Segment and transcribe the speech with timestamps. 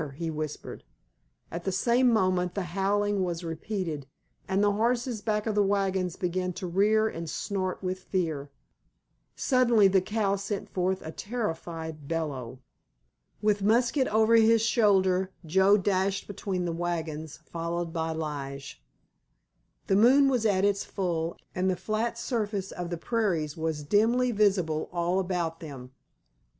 [0.15, 0.83] he whispered.
[1.51, 4.07] At the same moment the howling was repeated,
[4.47, 8.49] and the horses back of the wagons began to rear and snort with fear.
[9.35, 12.61] Suddenly the cow sent forth a terrified bellow.
[13.43, 18.83] With musket over his shoulder Joe dashed between the wagons, followed by Lige.
[19.85, 24.31] The moon was at its full, and the flat surface of the prairies was dimly
[24.31, 25.91] visible all about them.